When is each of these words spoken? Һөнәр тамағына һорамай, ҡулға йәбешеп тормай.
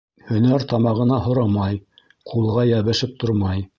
Һөнәр 0.29 0.63
тамағына 0.71 1.19
һорамай, 1.27 1.79
ҡулға 2.33 2.65
йәбешеп 2.71 3.15
тормай. 3.25 3.63